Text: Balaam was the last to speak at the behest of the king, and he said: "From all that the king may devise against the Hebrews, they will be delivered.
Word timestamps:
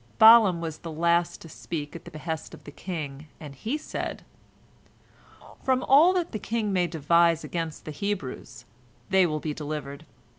Balaam 0.17 0.61
was 0.61 0.79
the 0.79 0.91
last 0.91 1.41
to 1.41 1.47
speak 1.47 1.95
at 1.95 2.05
the 2.05 2.09
behest 2.09 2.55
of 2.55 2.63
the 2.63 2.71
king, 2.71 3.27
and 3.39 3.53
he 3.53 3.77
said: 3.77 4.23
"From 5.61 5.83
all 5.83 6.11
that 6.13 6.31
the 6.31 6.39
king 6.39 6.73
may 6.73 6.87
devise 6.87 7.43
against 7.43 7.85
the 7.85 7.91
Hebrews, 7.91 8.65
they 9.11 9.27
will 9.27 9.39
be 9.39 9.53
delivered. 9.53 10.07